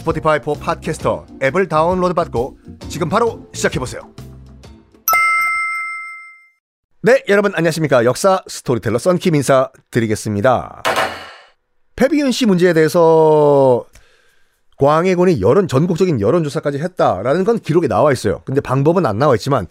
[0.00, 4.00] 스포티파이 for Podcasters 앱을 다운로드 받고 지금 바로 시작해보세요.
[7.02, 8.06] 네, 여러분 안녕하십니까.
[8.06, 10.82] 역사 스토리텔러 썬킴 인사 드리겠습니다.
[11.96, 13.84] 폐비 윤씨 문제에 대해서
[14.78, 18.40] 광해군이 여론 전국적인 여론조사까지 했다라는 건 기록에 나와 있어요.
[18.46, 19.66] 근데 방법은 안 나와 있지만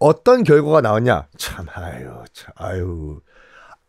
[0.00, 1.28] 어떤 결과가 나왔냐?
[1.38, 3.20] 참 아유, 참 아유.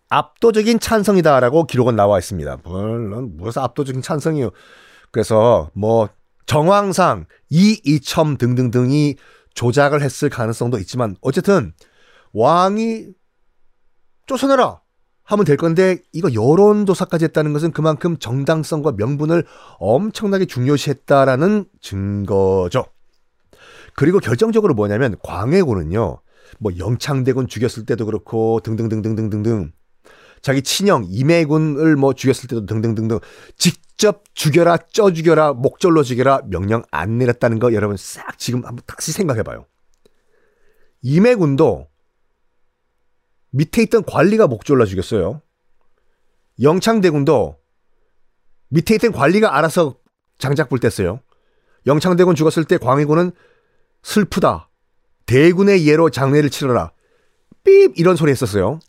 [0.10, 2.60] 압도적인 찬성이다라고 기록은 나와 있습니다.
[2.64, 4.52] 물론 무슨 압도적인 찬성이요.
[5.14, 6.10] 그래서 뭐
[6.48, 9.16] 정황상 이 이첨 등등등이
[9.54, 11.72] 조작을 했을 가능성도 있지만 어쨌든
[12.34, 13.10] 왕이
[14.26, 14.82] 쫓아내라
[15.26, 19.46] 하면 될 건데 이거 여론조사까지 했다는 것은 그만큼 정당성과 명분을
[19.78, 22.86] 엄청나게 중요시했다라는 증거죠.
[23.94, 26.18] 그리고 결정적으로 뭐냐면 광해군은요.
[26.60, 29.74] 뭐 영창대군 죽였을 때도 그렇고 등등등등등등등
[30.44, 33.20] 자기 친형 임해군을 뭐 죽였을 때도 등등등등
[33.58, 39.14] 직접 죽여라 쪄 죽여라 목절로 죽여라 명령 안 내렸다는 거 여러분 싹 지금 한번 다시
[39.14, 39.66] 생각해 봐요.
[41.02, 41.88] 임해군도
[43.52, 45.42] 밑에 있던 관리가 목졸라 죽였어요.
[46.62, 47.58] 영창대군도
[48.68, 49.96] 밑에 있던 관리가 알아서
[50.40, 51.22] 장작불 뗐어요.
[51.86, 53.32] 영창대군 죽었을 때 광해군은
[54.02, 54.70] 슬프다.
[55.26, 56.92] 대군의 예로 장례를 치러라.
[57.64, 58.80] 삐 이런 소리 했었어요.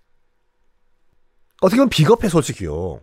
[1.60, 3.00] 어떻게 보면 비겁해 솔직히요.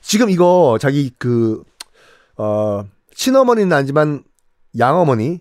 [0.00, 1.62] 지금 이거 자기 그
[2.36, 4.24] 어, 친어머니는 아니지만
[4.78, 5.40] 양어머니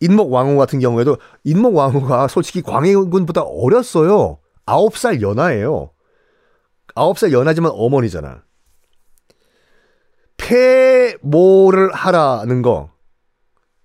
[0.00, 4.38] 인목 왕후 같은 경우에도 인목 왕후가 솔직히 광해군보다 어렸어요.
[4.66, 5.90] 9살 연하예요.
[6.94, 8.42] 9살 연하지만 어머니잖아.
[10.36, 12.90] 폐모를 하라는 거,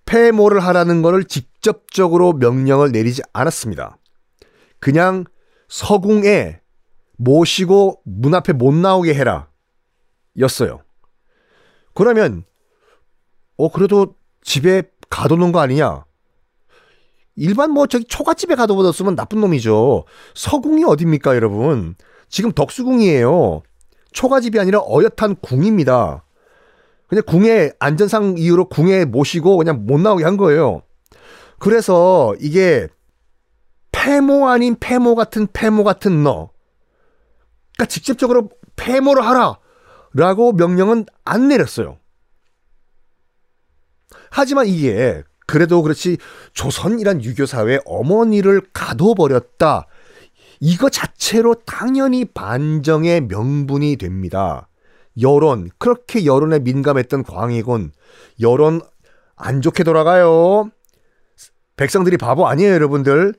[0.06, 3.98] 폐모를 하라는 거를 직접적으로 명령을 내리지 않았습니다.
[4.80, 5.24] 그냥
[5.68, 6.60] 서궁에
[7.18, 9.48] 모시고 문 앞에 못 나오게 해라.
[10.38, 10.80] 였어요.
[11.94, 12.44] 그러면,
[13.56, 16.04] 어, 그래도 집에 가둬놓은 거 아니냐?
[17.34, 20.04] 일반 뭐 저기 초가집에 가둬뒀으면 나쁜 놈이죠.
[20.34, 21.96] 서궁이 어딥니까, 여러분?
[22.28, 23.62] 지금 덕수궁이에요.
[24.12, 26.24] 초가집이 아니라 어엿한 궁입니다.
[27.08, 30.82] 그냥 궁에 안전상 이유로 궁에 모시고 그냥 못 나오게 한 거예요.
[31.58, 32.88] 그래서 이게
[33.90, 36.50] 폐모 아닌 폐모 같은 폐모 같은 너.
[37.78, 39.58] 그러니까 직접적으로 폐모를 하라.
[40.12, 41.98] 라고 명령은 안 내렸어요.
[44.30, 46.18] 하지만 이게 그래도 그렇지
[46.52, 49.86] 조선이란 유교 사회에 어머니를 가둬버렸다.
[50.60, 54.68] 이거 자체로 당연히 반정의 명분이 됩니다.
[55.20, 57.92] 여론 그렇게 여론에 민감했던 광해군
[58.40, 58.80] 여론
[59.36, 60.70] 안 좋게 돌아가요.
[61.76, 63.34] 백성들이 바보 아니에요, 여러분들.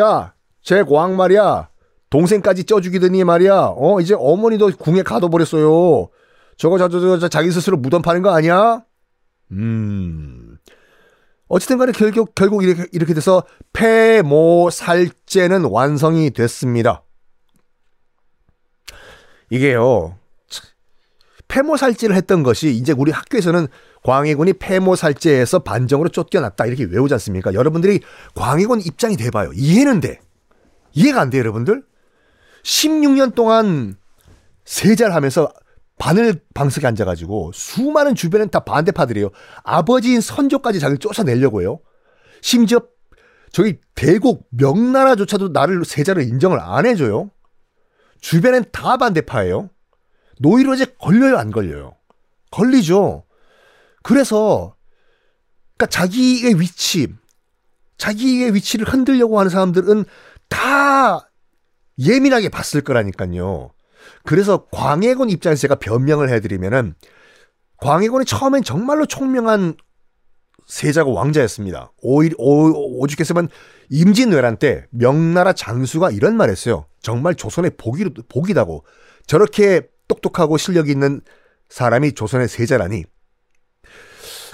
[0.00, 1.68] 야, 제광 말이야.
[2.10, 3.74] 동생까지 쪄 죽이더니 말이야.
[3.76, 6.08] 어, 이제 어머니도 궁에 가둬버렸어요.
[6.56, 8.82] 저거, 저, 저, 저, 저 자기 스스로 무덤 파는 거 아니야?
[9.52, 10.58] 음.
[11.48, 17.02] 어쨌든 간에 결국, 결국 이렇게, 이렇게 돼서 폐모살제는 완성이 됐습니다.
[19.50, 20.16] 이게요,
[21.48, 23.68] 폐모살제를 했던 것이 이제 우리 학교에서는
[24.02, 27.54] 광해군이 폐모살제에서 반정으로 쫓겨났다 이렇게 외우지 않습니까?
[27.54, 28.00] 여러분들이
[28.34, 29.52] 광해군 입장이 돼봐요.
[29.54, 30.20] 이해는 돼.
[30.92, 31.84] 이해가 안 돼요, 여러분들?
[32.66, 33.96] 16년 동안
[34.64, 35.48] 세자를 하면서
[35.98, 39.30] 바늘 방석에 앉아가지고 수많은 주변엔 다 반대파들이에요.
[39.62, 41.78] 아버지인 선조까지 자기를 쫓아내려고 해요.
[42.42, 42.80] 심지어
[43.52, 47.30] 저희 대국 명나라조차도 나를 세자를 인정을 안 해줘요.
[48.20, 49.70] 주변엔 다 반대파예요.
[50.40, 51.94] 노이로제 걸려요, 안 걸려요?
[52.50, 53.24] 걸리죠.
[54.02, 54.74] 그래서
[55.76, 57.14] 그러니까 자기의 위치,
[57.96, 60.04] 자기의 위치를 흔들려고 하는 사람들은
[60.48, 61.30] 다
[61.98, 63.70] 예민하게 봤을 거라니까요.
[64.24, 66.94] 그래서 광해군 입장에서 제가 변명을 해드리면은
[67.78, 69.76] 광해군이 처음엔 정말로 총명한
[70.66, 71.92] 세자고 왕자였습니다.
[72.02, 73.48] 오일, 오, 오죽했으면
[73.90, 76.86] 임진왜란 때 명나라 장수가 이런 말 했어요.
[77.00, 78.84] 정말 조선의 복이, 복이다고.
[79.26, 81.20] 저렇게 똑똑하고 실력이 있는
[81.68, 83.04] 사람이 조선의 세자라니.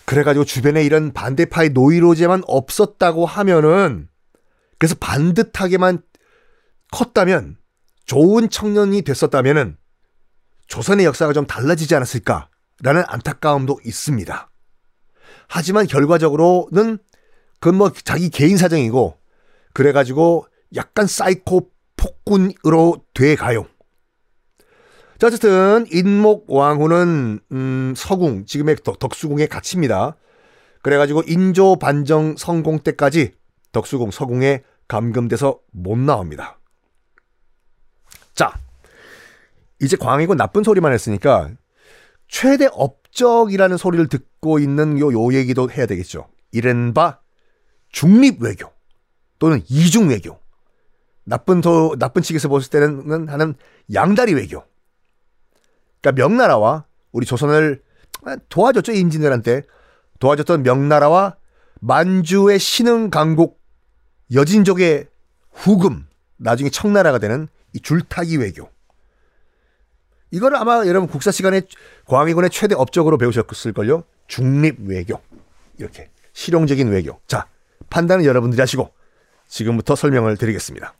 [0.04, 4.08] 그래가지고 주변에 이런 반대파의 노이로제만 없었다고 하면은
[4.78, 6.02] 그래서 반듯하게만
[6.92, 7.56] 컸다면
[8.06, 9.76] 좋은 청년이 됐었다면은
[10.68, 14.50] 조선의 역사가 좀 달라지지 않았을까라는 안타까움도 있습니다.
[15.48, 16.98] 하지만 결과적으로는
[17.58, 19.18] 그건 뭐 자기 개인 사정이고
[19.72, 20.46] 그래가지고
[20.76, 23.66] 약간 사이코 폭군으로 돼 가요.
[25.18, 30.16] 자, 어쨌든 인목 왕후는 음, 서궁 지금의 덕, 수궁에 갇힙니다.
[30.82, 33.32] 그래가지고 인조 반정 성공 때까지
[33.70, 36.58] 덕수궁 서궁에 감금돼서 못 나옵니다.
[38.34, 38.54] 자,
[39.80, 41.50] 이제 광해군 나쁜 소리만 했으니까
[42.28, 46.28] 최대 업적이라는 소리를 듣고 있는 요, 요 얘기도 해야 되겠죠.
[46.50, 47.20] 이른바
[47.90, 48.70] 중립 외교
[49.38, 50.38] 또는 이중 외교.
[51.24, 53.54] 나쁜 도, 나쁜 측에서 봤을 때는 하는
[53.92, 54.64] 양다리 외교.
[56.00, 57.82] 그러니까 명나라와 우리 조선을
[58.48, 59.62] 도와줬죠 임진왜란 때
[60.18, 61.36] 도와줬던 명나라와
[61.80, 63.60] 만주의 신흥 강국
[64.32, 65.08] 여진족의
[65.52, 66.06] 후금
[66.36, 68.68] 나중에 청나라가 되는 이 줄타기 외교.
[70.30, 71.62] 이거를 아마 여러분 국사 시간에
[72.06, 74.04] 광해군의 최대 업적으로 배우셨을걸요.
[74.28, 75.20] 중립 외교.
[75.78, 77.20] 이렇게 실용적인 외교.
[77.26, 77.46] 자,
[77.90, 78.90] 판단은 여러분들이 하시고
[79.46, 80.94] 지금부터 설명을 드리겠습니다.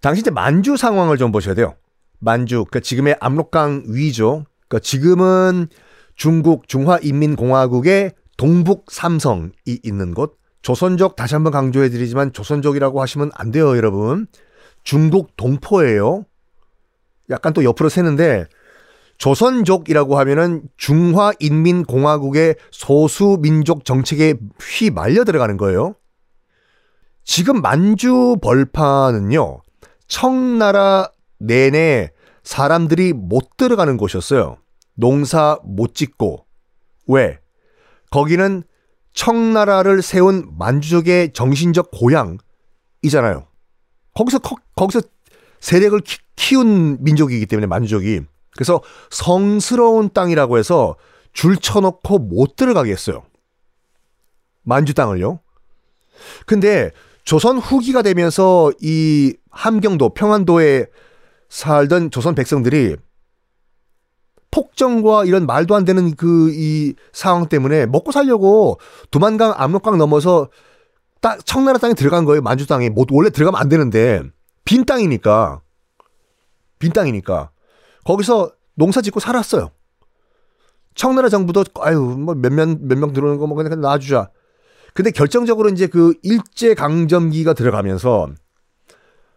[0.00, 1.74] 당시 이제 만주 상황을 좀 보셔야 돼요.
[2.20, 4.44] 만주, 그 지금의 압록강 위죠.
[4.68, 5.68] 그 지금은
[6.14, 10.38] 중국 중화인민공화국의 동북 삼성이 있는 곳.
[10.62, 14.28] 조선족 다시 한번 강조해 드리지만 조선족이라고 하시면 안 돼요, 여러분.
[14.82, 16.24] 중국 동포예요.
[17.30, 18.46] 약간 또 옆으로 새는데
[19.18, 25.94] 조선족이라고 하면은 중화인민공화국의 소수민족 정책에 휘말려 들어가는 거예요.
[27.24, 29.60] 지금 만주 벌판은요,
[30.08, 31.08] 청나라
[31.38, 32.10] 내내
[32.42, 34.56] 사람들이 못 들어가는 곳이었어요.
[34.94, 36.44] 농사 못 짓고.
[37.06, 37.38] 왜?
[38.10, 38.64] 거기는
[39.14, 43.46] 청나라를 세운 만주족의 정신적 고향이잖아요.
[44.14, 44.40] 거기서
[44.76, 45.02] 거기서
[45.60, 46.00] 세력을
[46.36, 48.20] 키, 운 민족이기 때문에 만주족이
[48.54, 50.96] 그래서 성스러운 땅이라고 해서
[51.32, 53.22] 줄 쳐놓고 못 들어가게 했어요.
[54.62, 55.40] 만주 땅을요.
[56.46, 56.90] 근데
[57.24, 60.86] 조선 후기가 되면서 이 함경도 평안도에
[61.48, 62.96] 살던 조선 백성들이
[64.50, 68.78] 폭정과 이런 말도 안 되는 그 이 상황 때문에 먹고 살려고
[69.10, 70.48] 두만강 압록강 넘어서
[71.22, 72.42] 딱 청나라 땅에 들어간 거예요.
[72.42, 72.90] 만주 땅에.
[72.90, 74.22] 뭐 원래 들어가면 안 되는데
[74.64, 75.62] 빈 땅이니까
[76.78, 77.50] 빈 땅이니까
[78.04, 79.70] 거기서 농사 짓고 살았어요.
[80.94, 84.30] 청나라 정부도 아유 뭐 몇몇 몇명 들어오는 거 뭐 그냥 놔주자.
[84.92, 88.28] 근데 결정적으로 이제 그 일제 강점기가 들어가면서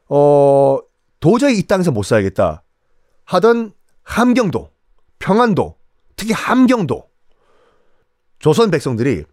[0.09, 0.79] 어
[1.21, 2.63] 도저히 이 땅에서 못 살겠다
[3.23, 3.71] 하던
[4.03, 4.69] 함경도
[5.19, 5.75] 평안도,
[6.15, 7.07] 특히 함경도
[8.39, 9.23] 조선 백성들이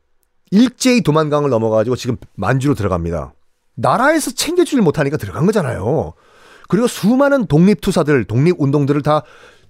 [0.52, 3.32] 일제히 도만강을 넘어가지고 지금 만주로 들어갑니다.
[3.74, 6.12] 나라에서 챙겨주질 못하니까 들어간 거잖아요.
[6.68, 9.22] 그리고 수많은 독립투사들, 독립운동들을 다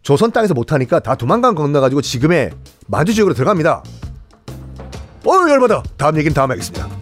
[0.02, 2.50] 조선 땅에서 못하니까 다 도만강 건너가지고 지금의
[2.88, 3.84] 만주 지역으로 들어갑니다.
[5.25, 5.84] 어유 열받아.
[5.96, 7.01] 다음 얘기는 다음에 하겠습니다.